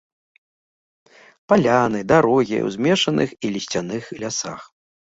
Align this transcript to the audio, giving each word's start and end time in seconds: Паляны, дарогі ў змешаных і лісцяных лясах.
Паляны, 1.53 1.99
дарогі 2.13 2.57
ў 2.65 2.75
змешаных 2.79 3.29
і 3.45 3.55
лісцяных 3.55 4.03
лясах. 4.25 4.61